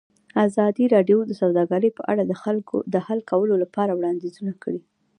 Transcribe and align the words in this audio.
ازادي 0.47 0.85
راډیو 0.95 1.19
د 1.25 1.31
سوداګري 1.41 1.89
په 1.97 2.03
اړه 2.11 2.23
د 2.93 2.95
حل 3.05 3.19
کولو 3.29 3.55
لپاره 3.63 3.91
وړاندیزونه 3.95 4.53
کړي. 4.63 4.81